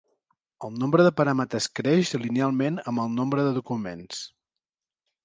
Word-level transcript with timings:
El 0.67 0.71
nombre 0.83 1.03
de 1.07 1.11
paràmetres 1.19 1.67
creix 1.79 2.13
linealment 2.21 2.79
amb 2.93 3.05
el 3.05 3.13
nombre 3.21 3.45
de 3.49 3.53
documents. 3.59 4.23